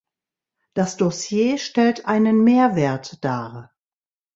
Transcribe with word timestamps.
Das 0.73 0.97
Dossier 0.97 1.59
stellt 1.59 2.07
einen 2.07 2.43
Mehrwert 2.43 3.23
dar. 3.23 3.71